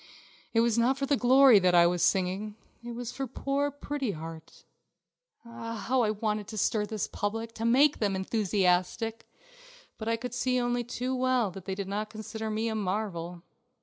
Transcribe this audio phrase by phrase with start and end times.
[0.51, 4.13] It was not for the glory that I was singing; it was for poor Pretty
[4.13, 4.63] Heart.
[5.45, 9.29] Ah, how I wanted to stir this public, to make them enthusiastic....
[9.99, 13.43] But I could see only too well that they did not consider me a marvel.